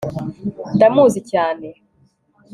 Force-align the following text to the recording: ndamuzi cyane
ndamuzi 0.75 1.19
cyane 1.31 1.67